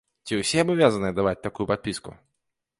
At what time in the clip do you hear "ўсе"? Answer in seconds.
0.39-0.57